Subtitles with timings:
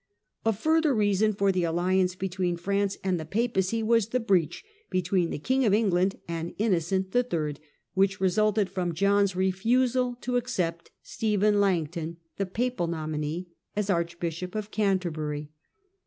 [0.43, 5.29] A further reason for the alliance between France and the Papacy was the breach between
[5.29, 7.57] the King of England and Innocent III.
[7.93, 13.45] which resulted from John's refusal to accept Stephen Langton, the papal nominee,
[13.75, 15.51] as Archbishop of Canterbury.